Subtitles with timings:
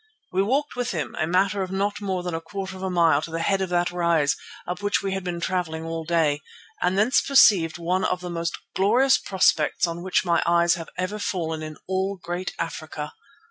[0.31, 3.21] We walked with him, a matter of not more than a quarter of a mile
[3.21, 4.35] to the head of that rise
[4.67, 6.41] up which we had been travelling all day,
[6.81, 10.89] and thence perceived one of the most glorious prospects on which my eyes have
[11.21, 13.13] fallen in all great Africa.